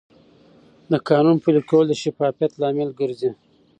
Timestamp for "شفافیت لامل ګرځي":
2.03-3.31